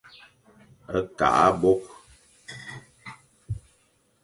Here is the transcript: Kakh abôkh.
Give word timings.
Kakh 1.17 1.41
abôkh. 1.47 1.89